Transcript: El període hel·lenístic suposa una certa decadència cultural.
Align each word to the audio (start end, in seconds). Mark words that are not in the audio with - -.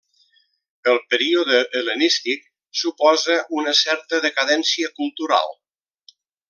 El 0.93 0.97
període 1.11 1.59
hel·lenístic 1.81 2.49
suposa 2.81 3.39
una 3.61 3.77
certa 3.83 4.25
decadència 4.27 4.93
cultural. 5.01 5.59